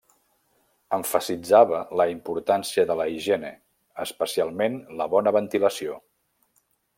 Emfasitzava 0.95 1.81
la 2.01 2.07
importància 2.13 2.85
de 2.93 2.95
la 3.01 3.07
higiene, 3.17 3.51
especialment 4.07 4.81
la 5.03 5.09
bona 5.17 5.35
ventilació. 5.37 6.01